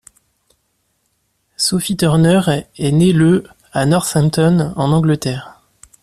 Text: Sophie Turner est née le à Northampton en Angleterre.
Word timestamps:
Sophie 1.57 1.95
Turner 1.95 2.65
est 2.75 2.91
née 2.91 3.13
le 3.13 3.43
à 3.71 3.85
Northampton 3.85 4.73
en 4.75 4.91
Angleterre. 4.91 5.61